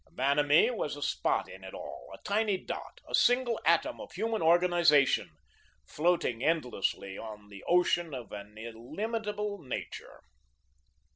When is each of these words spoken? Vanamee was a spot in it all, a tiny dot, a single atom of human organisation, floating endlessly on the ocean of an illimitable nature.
Vanamee 0.09 0.71
was 0.71 0.95
a 0.95 1.01
spot 1.03 1.47
in 1.47 1.63
it 1.63 1.75
all, 1.75 2.07
a 2.11 2.17
tiny 2.23 2.57
dot, 2.57 2.99
a 3.07 3.13
single 3.13 3.59
atom 3.67 4.01
of 4.01 4.11
human 4.13 4.41
organisation, 4.41 5.29
floating 5.85 6.43
endlessly 6.43 7.19
on 7.19 7.49
the 7.49 7.63
ocean 7.67 8.11
of 8.11 8.31
an 8.31 8.57
illimitable 8.57 9.61
nature. 9.61 10.19